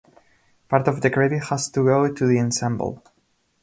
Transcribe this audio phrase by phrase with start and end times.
[0.67, 3.03] Part of the credit has to go to the ensemble.